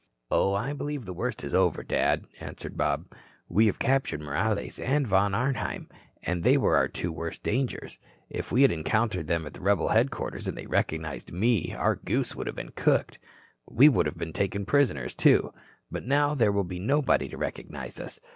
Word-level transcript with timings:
"Oh, 0.31 0.55
I 0.55 0.73
believe 0.73 1.05
the 1.05 1.13
worst 1.13 1.43
is 1.43 1.53
over, 1.53 1.83
Dad," 1.83 2.25
answered 2.39 2.75
Bob. 2.75 3.05
"We 3.47 3.67
have 3.67 3.77
captured 3.77 4.19
Morales 4.19 4.79
and 4.79 5.05
Von 5.05 5.35
Arnheim, 5.35 5.89
and 6.23 6.43
they 6.43 6.57
were 6.57 6.75
our 6.75 6.87
two 6.87 7.11
worst 7.11 7.43
dangers. 7.43 7.99
If 8.27 8.51
we 8.51 8.63
had 8.63 8.71
encountered 8.71 9.27
them 9.27 9.45
at 9.45 9.59
rebel 9.61 9.89
headquarters 9.89 10.47
and 10.47 10.57
they 10.57 10.63
had 10.63 10.71
recognized 10.71 11.31
me, 11.31 11.75
our 11.77 11.97
goose 11.97 12.35
would 12.35 12.47
have 12.47 12.55
been 12.55 12.71
cooked. 12.71 13.19
We 13.69 13.89
would 13.89 14.07
have 14.07 14.17
been 14.17 14.33
taken 14.33 14.65
prisoners, 14.65 15.13
too. 15.13 15.53
But 15.91 16.07
now 16.07 16.33
there 16.33 16.51
will 16.51 16.63
be 16.63 16.79
nobody 16.79 17.29
to 17.29 17.37
recognize 17.37 17.99
us. 17.99 18.19